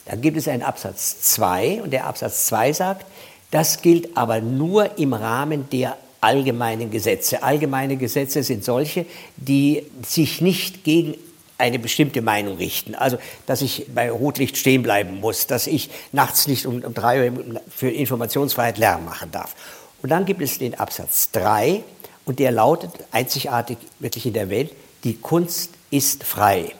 Dann 0.06 0.20
gibt 0.20 0.36
es 0.36 0.46
einen 0.48 0.62
Absatz 0.62 1.20
2 1.20 1.82
und 1.82 1.90
der 1.92 2.06
Absatz 2.06 2.46
2 2.46 2.72
sagt, 2.72 3.06
das 3.50 3.82
gilt 3.82 4.16
aber 4.16 4.40
nur 4.40 4.98
im 4.98 5.12
Rahmen 5.12 5.68
der 5.70 5.96
allgemeinen 6.20 6.90
Gesetze. 6.90 7.42
Allgemeine 7.42 7.96
Gesetze 7.96 8.42
sind 8.42 8.64
solche, 8.64 9.06
die 9.36 9.84
sich 10.04 10.40
nicht 10.40 10.84
gegen 10.84 11.14
eine 11.58 11.78
bestimmte 11.78 12.22
Meinung 12.22 12.56
richten. 12.56 12.94
Also, 12.94 13.18
dass 13.46 13.62
ich 13.62 13.86
bei 13.94 14.10
Rotlicht 14.10 14.56
stehen 14.56 14.82
bleiben 14.82 15.20
muss, 15.20 15.46
dass 15.46 15.66
ich 15.66 15.90
nachts 16.12 16.46
nicht 16.46 16.66
um, 16.66 16.82
um 16.82 16.94
drei 16.94 17.30
Uhr 17.30 17.60
für 17.74 17.90
Informationsfreiheit 17.90 18.78
Lärm 18.78 19.04
machen 19.04 19.30
darf. 19.30 19.54
Und 20.02 20.10
dann 20.10 20.24
gibt 20.24 20.42
es 20.42 20.58
den 20.58 20.78
Absatz 20.78 21.30
3 21.32 21.82
und 22.24 22.38
der 22.38 22.50
lautet 22.50 22.90
einzigartig 23.12 23.78
wirklich 23.98 24.26
in 24.26 24.34
der 24.34 24.50
Welt, 24.50 24.72
die 25.04 25.14
Kunst 25.14 25.70
ist 25.90 26.24
frei, 26.24 26.72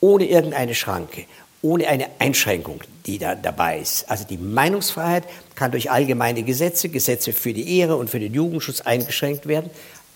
ohne 0.00 0.26
irgendeine 0.26 0.74
Schranke, 0.74 1.24
ohne 1.62 1.88
eine 1.88 2.06
Einschränkung, 2.18 2.80
die 3.06 3.18
da 3.18 3.34
dabei 3.34 3.78
ist. 3.78 4.08
Also 4.10 4.24
die 4.24 4.36
Meinungsfreiheit 4.36 5.24
kann 5.54 5.70
durch 5.70 5.90
allgemeine 5.90 6.42
Gesetze, 6.42 6.88
Gesetze 6.88 7.32
für 7.32 7.52
die 7.52 7.78
Ehre 7.78 7.96
und 7.96 8.10
für 8.10 8.20
den 8.20 8.34
Jugendschutz 8.34 8.80
eingeschränkt 8.82 9.46
werden. 9.46 9.70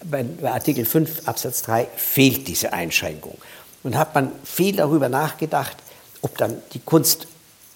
Bei, 0.04 0.22
bei 0.22 0.52
Artikel 0.52 0.84
5 0.84 1.26
Absatz 1.26 1.62
3 1.62 1.86
fehlt 1.96 2.46
diese 2.46 2.72
Einschränkung. 2.72 3.38
Und 3.83 3.97
hat 3.97 4.14
man 4.14 4.33
viel 4.45 4.76
darüber 4.76 5.09
nachgedacht, 5.09 5.76
ob 6.23 6.37
dann 6.38 6.56
die 6.73 6.80
Kunst 6.80 7.28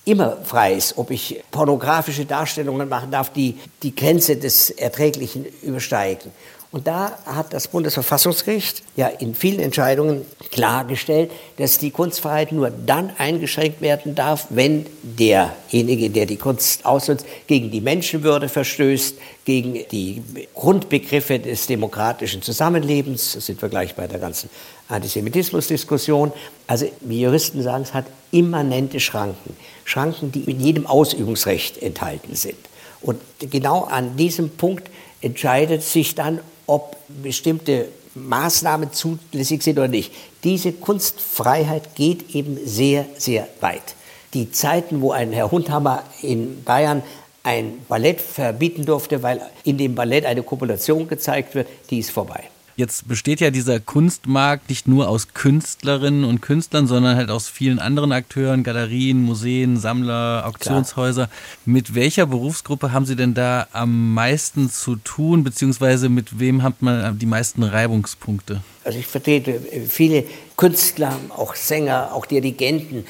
immer 0.04 0.38
frei 0.44 0.74
ist, 0.74 0.98
ob 0.98 1.10
ich 1.10 1.42
pornografische 1.50 2.24
Darstellungen 2.24 2.88
machen 2.88 3.10
darf, 3.10 3.32
die 3.32 3.58
die 3.82 3.94
Grenze 3.94 4.36
des 4.36 4.70
Erträglichen 4.70 5.44
übersteigen. 5.62 6.32
Und 6.72 6.86
da 6.86 7.18
hat 7.26 7.52
das 7.52 7.66
Bundesverfassungsgericht 7.66 8.84
ja 8.94 9.08
in 9.08 9.34
vielen 9.34 9.58
Entscheidungen 9.58 10.24
klargestellt, 10.52 11.32
dass 11.56 11.78
die 11.78 11.90
Kunstfreiheit 11.90 12.52
nur 12.52 12.70
dann 12.70 13.10
eingeschränkt 13.18 13.80
werden 13.80 14.14
darf, 14.14 14.46
wenn 14.50 14.86
derjenige, 15.02 16.10
der 16.10 16.26
die 16.26 16.36
Kunst 16.36 16.86
ausnutzt, 16.86 17.26
gegen 17.48 17.72
die 17.72 17.80
Menschenwürde 17.80 18.48
verstößt, 18.48 19.16
gegen 19.44 19.84
die 19.90 20.22
Grundbegriffe 20.54 21.40
des 21.40 21.66
demokratischen 21.66 22.40
Zusammenlebens. 22.40 23.32
Das 23.32 23.46
sind 23.46 23.60
wir 23.60 23.68
gleich 23.68 23.96
bei 23.96 24.06
der 24.06 24.20
ganzen 24.20 24.48
Antisemitismusdiskussion. 24.88 26.30
Also, 26.68 26.86
wie 27.00 27.22
Juristen 27.22 27.62
sagen, 27.62 27.82
es 27.82 27.94
hat 27.94 28.04
immanente 28.30 29.00
Schranken. 29.00 29.56
Schranken, 29.84 30.30
die 30.30 30.48
in 30.48 30.60
jedem 30.60 30.86
Ausübungsrecht 30.86 31.82
enthalten 31.82 32.36
sind. 32.36 32.58
Und 33.00 33.20
genau 33.40 33.84
an 33.84 34.16
diesem 34.16 34.50
Punkt 34.50 34.88
entscheidet 35.20 35.82
sich 35.82 36.14
dann, 36.14 36.38
ob 36.70 36.96
bestimmte 37.08 37.88
Maßnahmen 38.14 38.92
zulässig 38.92 39.62
sind 39.62 39.78
oder 39.78 39.88
nicht. 39.88 40.12
Diese 40.44 40.72
Kunstfreiheit 40.72 41.94
geht 41.94 42.34
eben 42.34 42.58
sehr, 42.64 43.06
sehr 43.18 43.48
weit. 43.60 43.82
Die 44.34 44.52
Zeiten, 44.52 45.00
wo 45.00 45.10
ein 45.10 45.32
Herr 45.32 45.50
Hundhammer 45.50 46.04
in 46.22 46.62
Bayern 46.62 47.02
ein 47.42 47.84
Ballett 47.88 48.20
verbieten 48.20 48.84
durfte, 48.84 49.22
weil 49.22 49.40
in 49.64 49.78
dem 49.78 49.94
Ballett 49.94 50.24
eine 50.24 50.42
Kopulation 50.42 51.08
gezeigt 51.08 51.54
wird, 51.54 51.68
die 51.90 51.98
ist 51.98 52.10
vorbei. 52.10 52.44
Jetzt 52.80 53.08
besteht 53.08 53.40
ja 53.40 53.50
dieser 53.50 53.78
Kunstmarkt 53.78 54.70
nicht 54.70 54.88
nur 54.88 55.06
aus 55.10 55.34
Künstlerinnen 55.34 56.24
und 56.24 56.40
Künstlern, 56.40 56.86
sondern 56.86 57.14
halt 57.14 57.30
aus 57.30 57.46
vielen 57.46 57.78
anderen 57.78 58.10
Akteuren, 58.10 58.62
Galerien, 58.62 59.20
Museen, 59.20 59.76
Sammler, 59.76 60.44
Auktionshäuser. 60.46 61.26
Klar. 61.26 61.38
Mit 61.66 61.94
welcher 61.94 62.24
Berufsgruppe 62.24 62.90
haben 62.90 63.04
Sie 63.04 63.16
denn 63.16 63.34
da 63.34 63.66
am 63.72 64.14
meisten 64.14 64.70
zu 64.70 64.96
tun, 64.96 65.44
beziehungsweise 65.44 66.08
mit 66.08 66.38
wem 66.38 66.62
hat 66.62 66.80
man 66.80 67.18
die 67.18 67.26
meisten 67.26 67.64
Reibungspunkte? 67.64 68.62
Also 68.82 68.98
ich 68.98 69.06
vertrete 69.06 69.60
viele 69.88 70.24
Künstler, 70.56 71.14
auch 71.36 71.54
Sänger, 71.54 72.14
auch 72.14 72.24
Dirigenten, 72.24 73.04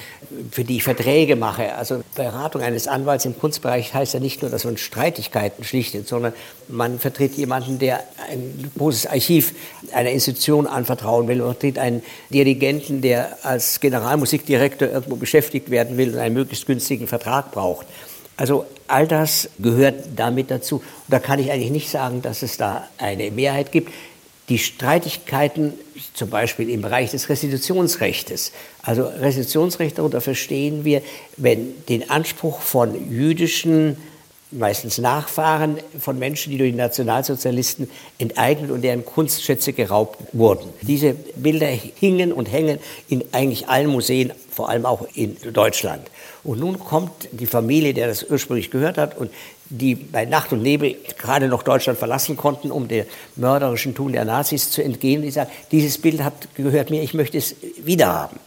für 0.51 0.65
die 0.65 0.79
ich 0.79 0.83
Verträge 0.83 1.37
mache. 1.37 1.75
Also 1.75 2.03
Beratung 2.17 2.63
eines 2.63 2.89
Anwalts 2.89 3.25
im 3.25 3.39
Kunstbereich 3.39 3.95
heißt 3.95 4.15
ja 4.15 4.21
nicht 4.21 4.43
nur, 4.43 4.51
dass 4.51 4.65
man 4.65 4.77
Streitigkeiten 4.77 5.63
schlichtet, 5.63 6.09
sondern 6.09 6.33
man 6.67 6.99
vertritt 6.99 7.35
jemanden, 7.35 7.79
der 7.79 8.03
ein 8.31 8.71
großes 8.77 9.07
Archiv 9.07 9.55
einer 9.93 10.11
Institution 10.11 10.67
anvertrauen 10.67 11.29
will. 11.29 11.37
Man 11.37 11.53
vertritt 11.53 11.79
einen 11.79 12.03
Dirigenten, 12.31 13.01
der 13.01 13.39
als 13.45 13.79
Generalmusikdirektor 13.79 14.89
irgendwo 14.89 15.15
beschäftigt 15.15 15.71
werden 15.71 15.97
will 15.97 16.15
und 16.15 16.19
einen 16.19 16.35
möglichst 16.35 16.67
günstigen 16.67 17.07
Vertrag 17.07 17.53
braucht. 17.53 17.87
Also 18.37 18.67
all 18.89 19.07
das 19.07 19.51
gehört 19.59 19.95
damit 20.17 20.51
dazu. 20.51 20.77
Und 20.77 20.85
da 21.09 21.21
kann 21.21 21.39
ich 21.39 21.53
eigentlich 21.53 21.71
nicht 21.71 21.91
sagen, 21.91 22.23
dass 22.23 22.43
es 22.43 22.57
da 22.57 22.89
eine 22.99 23.31
Mehrheit 23.31 23.71
gibt 23.71 23.93
die 24.49 24.59
Streitigkeiten 24.59 25.75
zum 26.15 26.31
Beispiel 26.31 26.71
im 26.71 26.83
Bereich 26.83 27.11
des 27.13 27.29
Restitutionsrechts. 27.29 28.53
Also 28.83 29.05
Restitutionsrecht 29.05 29.99
darunter 29.99 30.21
verstehen 30.21 30.85
wir, 30.85 31.03
wenn 31.37 31.75
den 31.87 32.11
Anspruch 32.11 32.61
von 32.61 33.11
jüdischen, 33.11 33.97
meistens 34.51 34.99
Nachfahren 34.99 35.79
von 35.99 36.19
Menschen, 36.19 36.51
die 36.51 36.59
durch 36.59 36.73
die 36.73 36.77
Nationalsozialisten 36.77 37.89
enteignet 38.19 38.71
und 38.71 38.83
deren 38.83 39.05
Kunstschätze 39.05 39.73
geraubt 39.73 40.19
wurden. 40.33 40.69
Diese 40.83 41.15
Bilder 41.37 41.69
hingen 41.69 42.33
und 42.33 42.51
hängen 42.51 42.79
in 43.09 43.25
eigentlich 43.33 43.69
allen 43.69 43.89
Museen, 43.89 44.33
vor 44.51 44.69
allem 44.69 44.87
auch 44.87 45.07
in 45.15 45.37
Deutschland. 45.53 46.03
Und 46.45 46.61
nun 46.61 46.79
kommt 46.79 47.29
die 47.33 47.47
Familie, 47.47 47.95
der 47.95 48.09
das 48.09 48.25
ursprünglich 48.25 48.71
gehört 48.71 48.99
hat 48.99 49.17
und 49.17 49.31
die 49.71 49.95
bei 49.95 50.25
Nacht 50.25 50.53
und 50.53 50.63
Nebel 50.63 50.97
gerade 51.17 51.49
noch 51.49 51.63
Deutschland 51.63 51.99
verlassen 51.99 52.37
konnten, 52.37 52.71
um 52.73 52.89
dem 52.89 53.07
mörderischen 53.37 53.95
Tun 53.95 54.13
der 54.13 54.25
Nazis 54.25 54.71
zu 54.71 54.83
entgehen. 54.83 55.23
Die 55.23 55.31
sagen, 55.31 55.51
dieses 55.71 55.99
Bild 55.99 56.23
hat 56.23 56.55
gehört 56.55 56.91
mir, 56.91 57.03
ich 57.03 57.15
möchte 57.15 57.39
es 57.39 57.55
wiederhaben. 57.85 58.39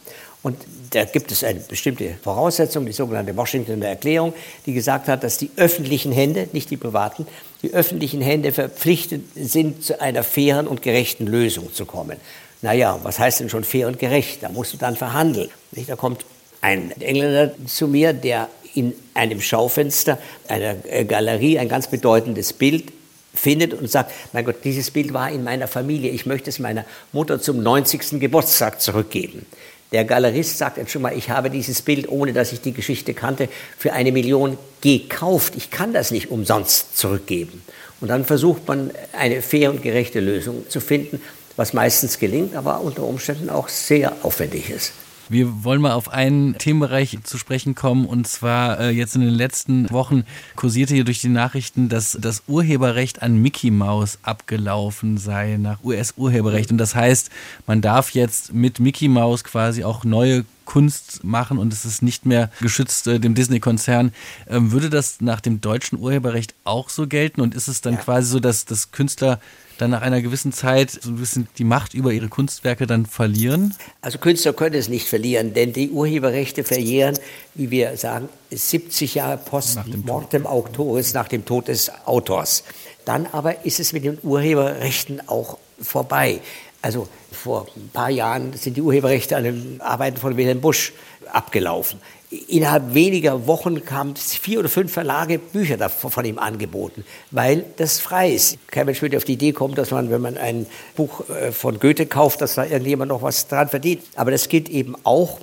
Und 0.44 0.58
da 0.90 1.06
gibt 1.06 1.32
es 1.32 1.44
eine 1.44 1.62
bestimmte 1.62 2.16
Voraussetzung, 2.22 2.86
die 2.86 2.92
sogenannte 2.92 3.36
Washingtoner 3.36 3.88
Erklärung, 3.88 4.34
die 4.66 4.74
gesagt 4.74 5.08
hat, 5.08 5.24
dass 5.24 5.38
die 5.38 5.50
öffentlichen 5.56 6.12
Hände, 6.12 6.50
nicht 6.52 6.70
die 6.70 6.76
privaten, 6.76 7.26
die 7.62 7.74
öffentlichen 7.74 8.22
Hände 8.22 8.52
verpflichtet 8.52 9.22
sind, 9.36 9.84
zu 9.84 10.02
einer 10.02 10.24
fairen 10.24 10.68
und 10.68 10.82
gerechten 10.82 11.26
Lösung 11.26 11.74
zu 11.74 11.86
kommen. 11.86 12.18
Naja, 12.64 12.98
was 13.04 13.20
heißt 13.20 13.42
denn 13.42 13.50
schon 13.50 13.66
fair 13.66 13.88
und 13.88 14.00
gerecht? 14.00 14.42
Da 14.42 14.50
musst 14.50 14.74
du 14.74 14.78
dann 14.78 14.96
verhandeln. 14.96 15.50
Da 15.86 15.98
kommt 15.98 16.26
ein 16.62 16.92
Engländer 17.02 17.52
zu 17.68 17.90
mir, 17.90 18.14
der 18.14 18.48
in 18.74 18.94
einem 19.14 19.42
Schaufenster 19.42 20.18
einer 20.48 20.78
äh, 20.90 21.04
Galerie 21.04 21.60
ein 21.60 21.68
ganz 21.68 21.88
bedeutendes 21.88 22.54
Bild 22.54 22.86
findet 23.34 23.74
und 23.74 23.92
sagt, 23.92 24.14
mein 24.32 24.46
Gott, 24.46 24.64
dieses 24.64 24.92
Bild 24.92 25.14
war 25.14 25.30
in 25.30 25.44
meiner 25.44 25.68
Familie, 25.68 26.12
ich 26.12 26.26
möchte 26.26 26.50
es 26.50 26.60
meiner 26.60 26.86
Mutter 27.12 27.42
zum 27.42 27.62
90. 27.62 28.22
Geburtstag 28.22 28.80
zurückgeben. 28.80 29.46
Der 29.92 30.06
Galerist 30.06 30.58
sagt 30.58 30.78
jetzt 30.78 30.92
schon 30.92 31.02
mal, 31.02 31.16
ich 31.18 31.30
habe 31.30 31.50
dieses 31.50 31.82
Bild, 31.82 32.08
ohne 32.08 32.32
dass 32.32 32.54
ich 32.54 32.62
die 32.62 32.74
Geschichte 32.74 33.14
kannte, 33.14 33.50
für 33.78 33.92
eine 33.92 34.14
Million 34.14 34.58
gekauft. 34.80 35.56
Ich 35.58 35.70
kann 35.70 35.92
das 35.92 36.12
nicht 36.12 36.32
umsonst 36.32 36.98
zurückgeben. 36.98 37.62
Und 38.00 38.08
dann 38.08 38.26
versucht 38.26 38.68
man 38.68 38.92
eine 39.12 39.42
fair 39.42 39.70
und 39.70 39.82
gerechte 39.82 40.20
Lösung 40.20 40.68
zu 40.70 40.80
finden, 40.80 41.22
was 41.56 41.74
meistens 41.74 42.20
gelingt, 42.20 42.56
aber 42.56 42.82
unter 42.82 43.04
Umständen 43.04 43.50
auch 43.50 43.70
sehr 43.70 44.16
aufwendig 44.24 44.70
ist. 44.70 44.94
Wir 45.30 45.64
wollen 45.64 45.82
mal 45.82 45.94
auf 45.94 46.10
einen 46.10 46.58
Themenbereich 46.58 47.18
zu 47.24 47.38
sprechen 47.38 47.76
kommen 47.76 48.06
und 48.06 48.28
zwar 48.28 48.80
äh, 48.80 48.90
jetzt 48.90 49.16
in 49.16 49.22
den 49.22 49.34
letzten 49.34 49.90
Wochen 49.90 50.26
kursierte 50.56 50.94
hier 50.94 51.06
durch 51.06 51.22
die 51.22 51.30
Nachrichten, 51.30 51.88
dass 51.88 52.18
das 52.20 52.44
Urheberrecht 52.48 53.22
an 53.22 53.42
Mickey 53.42 53.72
Mouse 53.72 54.20
abgelaufen 54.22 55.18
sei 55.18 55.58
nach 55.58 55.84
US-Urheberrecht 55.84 56.72
und 56.72 56.78
das 56.78 56.94
heißt, 56.94 57.30
man 57.68 57.82
darf 57.82 58.12
jetzt 58.12 58.54
mit 58.54 58.80
Mickey 58.80 59.08
Mouse 59.08 59.46
quasi 59.46 59.86
auch 59.86 60.04
neue 60.04 60.44
Kunst 60.66 61.24
machen 61.24 61.58
und 61.58 61.74
es 61.74 61.86
ist 61.86 62.02
nicht 62.02 62.26
mehr 62.26 62.50
geschützt 62.62 63.08
äh, 63.08 63.20
dem 63.20 63.36
Disney-Konzern. 63.36 64.14
Ähm, 64.50 64.72
würde 64.72 64.90
das 64.90 65.20
nach 65.22 65.42
dem 65.42 65.62
deutschen 65.62 66.00
Urheberrecht 66.00 66.54
auch 66.64 66.90
so 66.90 67.08
gelten 67.08 67.42
und 67.42 67.56
ist 67.56 67.68
es 67.68 67.82
dann 67.82 67.94
ja. 67.94 68.00
quasi 68.00 68.30
so, 68.30 68.40
dass, 68.40 68.66
dass 68.66 68.92
Künstler 68.92 69.40
dann 69.84 69.92
nach 69.92 70.02
einer 70.02 70.22
gewissen 70.22 70.54
Zeit 70.54 70.92
so 70.92 71.10
ein 71.10 71.18
bisschen 71.18 71.48
die 71.58 71.64
Macht 71.64 71.94
über 71.94 72.12
ihre 72.12 72.30
Kunstwerke 72.30 72.88
dann 72.88 73.06
verlieren? 73.06 73.76
Also 74.02 74.18
Künstler 74.18 74.54
können 74.54 74.76
es 74.76 74.88
nicht 74.90 75.08
verlieren, 75.08 75.54
denn 75.54 75.74
die 75.74 75.90
Urheberrechte 75.90 76.64
verjähren, 76.64 77.20
wie 77.54 77.70
wir 77.70 77.96
sagen, 77.98 78.30
70 78.50 79.16
Jahre 79.16 79.38
post 79.38 79.80
mortem 80.06 80.48
autoris, 80.48 81.14
nach 81.14 81.28
dem 81.28 81.46
Tod 81.46 81.68
des 81.68 81.92
Autors. 82.06 82.64
Dann 83.06 83.28
aber 83.32 83.66
ist 83.66 83.80
es 83.80 83.94
mit 83.94 84.06
den 84.06 84.18
Urheberrechten 84.24 85.28
auch 85.28 85.58
vorbei. 85.82 86.40
Also 86.82 87.08
vor 87.32 87.68
ein 87.76 87.90
paar 87.90 88.10
Jahren 88.10 88.54
sind 88.54 88.78
die 88.78 88.82
Urheberrechte 88.82 89.36
an 89.36 89.44
den 89.44 89.82
Arbeiten 89.82 90.18
von 90.18 90.38
Wilhelm 90.38 90.62
Busch 90.62 90.94
abgelaufen. 91.32 92.00
Innerhalb 92.48 92.96
weniger 92.96 93.46
Wochen 93.46 93.86
kamen 93.86 94.16
vier 94.16 94.60
oder 94.60 94.70
fünf 94.70 94.92
Verlage 94.92 95.38
Bücher 95.38 95.90
von 95.90 96.26
ihm 96.26 96.40
angeboten, 96.40 97.06
weil 97.30 97.66
das 97.78 98.00
frei 98.00 98.32
ist. 98.32 98.58
Kein 98.68 98.88
Mensch 98.88 99.02
würde 99.04 99.18
auf 99.18 99.24
die 99.24 99.34
Idee 99.34 99.52
kommen, 99.52 99.76
dass 99.76 99.92
man, 99.92 100.10
wenn 100.10 100.22
man 100.22 100.38
ein 100.38 100.66
Buch 100.96 101.30
äh, 101.30 101.52
von 101.52 101.80
Goethe 101.80 102.08
kauft, 102.08 102.42
dass 102.42 102.56
da 102.56 102.66
irgendjemand 102.66 103.10
noch 103.10 103.22
was 103.22 103.48
dran 103.48 103.70
verdient. 103.70 104.04
Aber 104.16 104.32
das 104.32 104.50
gilt 104.50 104.70
eben 104.70 104.96
auch. 105.04 105.40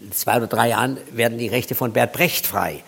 In 0.00 0.10
zwei 0.10 0.38
oder 0.38 0.48
drei 0.48 0.70
Jahren 0.70 0.98
werden 1.12 1.38
die 1.38 1.46
Rechte 1.46 1.76
von 1.76 1.92
Bert 1.92 2.12
Brecht 2.12 2.46
frei. 2.46 2.82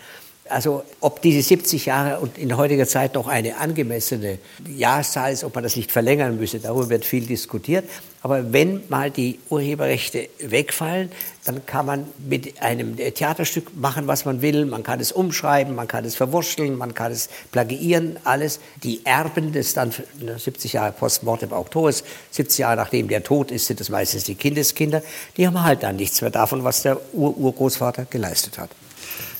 Also 0.49 0.83
ob 1.01 1.21
diese 1.21 1.41
70 1.41 1.85
Jahre 1.85 2.19
und 2.19 2.37
in 2.37 2.55
heutiger 2.57 2.87
Zeit 2.87 3.15
noch 3.15 3.27
eine 3.27 3.57
angemessene 3.57 4.39
Jahreszahl 4.67 5.33
ist, 5.33 5.43
ob 5.43 5.55
man 5.55 5.63
das 5.63 5.75
nicht 5.75 5.91
verlängern 5.91 6.37
müsse, 6.37 6.59
darüber 6.59 6.89
wird 6.89 7.05
viel 7.05 7.25
diskutiert. 7.25 7.85
Aber 8.23 8.51
wenn 8.51 8.81
mal 8.89 9.11
die 9.11 9.39
Urheberrechte 9.49 10.27
wegfallen, 10.39 11.11
dann 11.45 11.65
kann 11.65 11.85
man 11.85 12.07
mit 12.17 12.61
einem 12.61 12.97
Theaterstück 12.97 13.77
machen, 13.77 14.07
was 14.07 14.25
man 14.25 14.41
will. 14.41 14.65
Man 14.65 14.83
kann 14.83 14.99
es 14.99 15.11
umschreiben, 15.11 15.75
man 15.75 15.87
kann 15.87 16.03
es 16.03 16.15
verwurschteln, 16.15 16.77
man 16.77 16.93
kann 16.93 17.11
es 17.11 17.29
plagiieren, 17.51 18.17
alles. 18.23 18.59
Die 18.83 19.05
Erben 19.05 19.53
des 19.53 19.73
dann 19.75 19.93
70 20.37 20.73
Jahre 20.73 20.91
postmortem 20.91 21.53
Autors, 21.53 22.03
70 22.31 22.59
Jahre 22.59 22.75
nachdem 22.75 23.07
der 23.07 23.23
tot 23.23 23.51
ist, 23.51 23.67
sind 23.67 23.79
es 23.79 23.89
meistens 23.89 24.23
die 24.23 24.35
Kindeskinder. 24.35 25.03
Die 25.37 25.47
haben 25.47 25.63
halt 25.63 25.83
dann 25.83 25.95
nichts 25.95 26.21
mehr 26.21 26.31
davon, 26.31 26.63
was 26.63 26.81
der 26.81 26.99
Ur-Urgroßvater 27.13 28.05
geleistet 28.09 28.57
hat. 28.57 28.71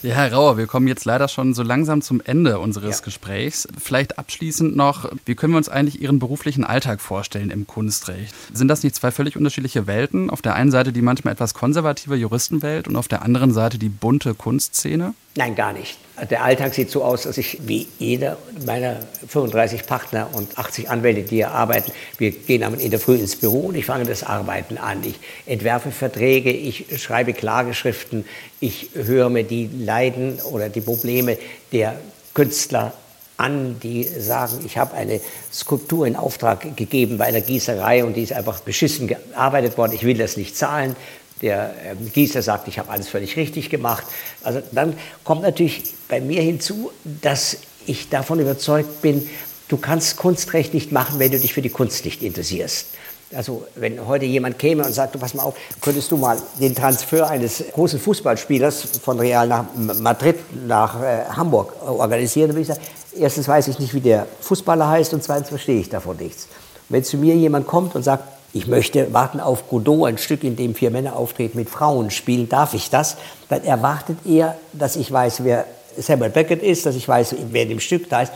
Ja, 0.04 0.14
Herr 0.14 0.32
Rauer, 0.32 0.58
wir 0.58 0.68
kommen 0.68 0.88
jetzt 0.88 1.06
leider 1.06 1.28
schon 1.28 1.56
so 1.56 1.64
langsam 1.64 2.04
zum 2.04 2.22
Ende 2.24 2.60
unseres 2.60 3.00
ja. 3.00 3.06
Gesprächs. 3.06 3.68
Vielleicht 3.82 4.20
abschließend 4.20 4.76
noch, 4.76 5.12
wie 5.26 5.34
können 5.34 5.54
wir 5.54 5.58
uns 5.58 5.70
eigentlich 5.70 6.00
Ihren 6.02 6.20
beruflichen 6.20 6.64
Alltag 6.64 7.02
vorstellen 7.02 7.50
im 7.50 7.66
Kunstrecht? 7.66 8.34
Sind 8.54 8.68
das 8.68 8.84
nicht 8.84 8.96
zwei 8.96 9.10
völlig 9.10 9.36
unterschiedliche 9.36 9.88
Welten? 9.88 10.30
Auf 10.30 10.44
der 10.44 10.54
einen 10.54 10.70
Seite 10.70 10.94
die 10.94 11.02
manchmal 11.02 11.34
etwas 11.34 11.56
konservative 11.56 12.16
Juristenwelt 12.16 12.88
und 12.88 12.96
auf 12.96 13.08
der 13.08 13.24
anderen 13.24 13.54
Seite 13.54 13.80
die 13.80 13.90
bunte 13.90 14.36
Kunstszene? 14.36 15.16
Nein, 15.38 15.56
gar 15.56 15.72
nicht. 15.72 16.00
Der 16.32 16.44
Alltag 16.44 16.74
sieht 16.74 16.90
so 16.90 17.04
aus, 17.04 17.24
dass 17.24 17.38
ich 17.38 17.60
wie 17.68 17.88
jeder 18.00 18.38
meiner 18.66 18.96
35 19.28 19.86
Partner 19.86 20.30
und 20.34 20.58
80 20.58 20.90
Anwälte, 20.90 21.22
die 21.22 21.36
hier 21.36 21.52
arbeiten, 21.52 21.92
wir 22.18 22.32
gehen 22.32 22.64
in 22.80 22.90
der 22.90 23.00
Früh 23.00 23.16
ins 23.16 23.36
Büro 23.36 23.68
und 23.68 23.76
ich 23.76 23.86
fange 23.86 24.06
das 24.06 24.24
Arbeiten 24.24 24.80
an. 24.80 25.04
Ich 25.04 25.20
entwerfe 25.46 25.92
Verträge, 25.92 26.52
ich 26.52 26.88
schreibe 27.00 27.34
Klageschriften, 27.34 28.26
ich 28.60 28.90
höre 28.96 29.30
mir 29.30 29.44
die 29.44 29.70
Leiden 29.88 30.40
oder 30.52 30.70
die 30.70 30.82
Probleme 30.82 31.38
der 31.72 31.96
Künstler 32.34 32.94
an, 33.38 33.80
die 33.80 34.04
sagen, 34.04 34.64
ich 34.66 34.78
habe 34.78 34.96
eine 34.96 35.22
Skulptur 35.54 36.06
in 36.06 36.16
Auftrag 36.16 36.76
gegeben 36.76 37.18
bei 37.18 37.26
einer 37.26 37.42
Gießerei 37.42 38.04
und 38.04 38.16
die 38.16 38.24
ist 38.24 38.34
einfach 38.34 38.60
beschissen 38.60 39.08
gearbeitet 39.08 39.78
worden, 39.78 39.94
ich 39.94 40.04
will 40.04 40.18
das 40.18 40.38
nicht 40.38 40.56
zahlen. 40.56 40.96
Der 41.42 41.74
ähm, 41.86 42.12
Gießer 42.12 42.42
sagt, 42.42 42.68
ich 42.68 42.80
habe 42.80 42.90
alles 42.90 43.08
völlig 43.08 43.38
richtig 43.38 43.70
gemacht. 43.70 44.04
Also 44.44 44.62
dann 44.72 44.98
kommt 45.24 45.44
natürlich 45.44 45.84
bei 46.10 46.20
mir 46.20 46.42
hinzu, 46.42 46.92
dass 47.04 47.58
ich 47.86 48.10
davon 48.10 48.40
überzeugt 48.40 49.02
bin, 49.04 49.30
du 49.68 49.78
kannst 49.78 50.18
Kunstrecht 50.18 50.74
nicht 50.74 50.92
machen, 50.92 51.20
wenn 51.20 51.32
du 51.32 51.40
dich 51.40 51.54
für 51.54 51.62
die 51.62 51.70
Kunst 51.70 52.06
nicht 52.06 52.24
interessierst. 52.24 52.88
Also 53.36 53.68
wenn 53.76 54.08
heute 54.08 54.26
jemand 54.26 54.58
käme 54.58 54.86
und 54.86 54.94
sagt, 54.94 55.16
du 55.16 55.20
pass 55.20 55.34
mal 55.34 55.44
auf, 55.44 55.56
könntest 55.82 56.12
du 56.12 56.18
mal 56.18 56.38
den 56.60 56.74
Transfer 56.74 57.30
eines 57.30 57.64
großen 57.74 58.00
Fußballspielers 58.00 59.00
von 59.04 59.20
Real 59.20 59.48
nach 59.48 59.66
Madrid 60.00 60.38
nach 60.66 61.02
äh, 61.02 61.26
Hamburg 61.26 61.74
organisieren, 61.86 62.50
dann 62.50 62.56
würde 62.56 62.62
ich 62.62 62.68
sagen, 62.68 62.82
erstens 63.18 63.48
weiß 63.48 63.68
ich 63.68 63.80
nicht, 63.80 63.94
wie 63.94 64.00
der 64.00 64.28
Fußballer 64.42 64.88
heißt 64.88 65.14
und 65.14 65.24
zweitens 65.24 65.50
verstehe 65.50 65.80
ich 65.80 65.90
davon 65.90 66.18
nichts. 66.18 66.48
wenn 66.88 67.04
zu 67.04 67.18
mir 67.18 67.36
jemand 67.36 67.68
kommt 67.68 67.96
und 67.96 68.04
sagt, 68.04 68.24
ich 68.54 68.66
möchte 68.66 69.14
warten 69.14 69.42
auf 69.42 69.70
Godot, 69.70 70.08
ein 70.08 70.18
Stück, 70.18 70.46
in 70.46 70.56
dem 70.56 70.74
vier 70.74 70.90
Männer 70.90 71.18
auftreten 71.18 71.58
mit 71.58 71.70
Frauen 71.70 72.12
spielen, 72.12 72.48
darf 72.48 72.74
ich 72.74 72.90
das? 72.90 73.18
Dann 73.50 73.64
erwartet 73.66 74.20
er, 74.26 74.58
dass 74.72 74.96
ich 74.96 75.12
weiß, 75.12 75.44
wer 75.44 75.66
Samuel 75.98 76.30
Beckett 76.30 76.64
ist, 76.64 76.86
dass 76.86 76.96
ich 76.96 77.08
weiß, 77.08 77.36
wer 77.52 77.64
in 77.64 77.70
dem 77.70 77.80
Stück 77.82 78.10
da 78.10 78.22
ist. 78.22 78.32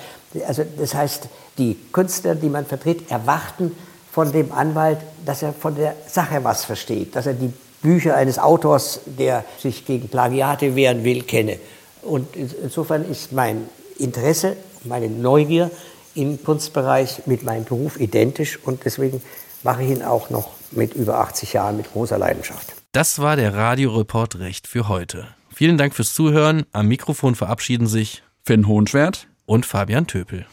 Also 0.46 0.64
das 0.78 0.94
heißt, 0.94 1.28
die 1.58 1.78
Künstler, 1.94 2.36
die 2.36 2.50
man 2.50 2.66
vertritt, 2.66 3.10
erwarten 3.10 3.72
von 4.12 4.32
dem 4.32 4.52
Anwalt, 4.52 5.00
dass 5.26 5.42
er 5.42 5.54
von 5.54 5.76
der 5.76 5.96
Sache 6.08 6.44
was 6.44 6.66
versteht, 6.66 7.16
dass 7.16 7.26
er 7.26 7.34
die 7.34 7.52
Bücher 7.82 8.16
eines 8.16 8.38
Autors, 8.38 9.02
der 9.06 9.44
sich 9.58 9.86
gegen 9.86 10.08
Plagiate 10.08 10.76
wehren 10.76 11.04
will, 11.04 11.24
kenne. 11.24 11.60
Und 12.02 12.36
insofern 12.36 13.06
ist 13.10 13.32
mein 13.32 13.70
Interesse, 13.98 14.58
meine 14.84 15.10
Neugier 15.10 15.72
im 16.16 16.44
Kunstbereich 16.44 17.26
mit 17.26 17.44
meinem 17.44 17.64
Beruf 17.64 18.00
identisch 18.00 18.60
und 18.64 18.84
deswegen 18.86 19.22
mache 19.64 19.84
ich 19.84 19.92
ihn 19.92 20.04
auch 20.04 20.30
noch 20.30 20.50
mit 20.72 20.94
über 20.94 21.20
80 21.20 21.54
Jahren 21.54 21.78
mit 21.78 21.92
großer 21.92 22.18
Leidenschaft. 22.18 22.74
Das 22.92 23.20
war 23.20 23.36
der 23.36 23.54
Radioreport 23.54 24.40
Recht 24.40 24.68
für 24.68 24.88
heute. 24.88 25.28
Vielen 25.54 25.78
Dank 25.78 25.94
fürs 25.94 26.14
Zuhören. 26.14 26.66
Am 26.72 26.88
Mikrofon 26.88 27.36
verabschieden 27.36 27.88
sich 27.88 28.24
Finn 28.44 28.68
Hohenschwert 28.68 29.28
und 29.46 29.66
Fabian 29.66 30.08
Töpel. 30.08 30.46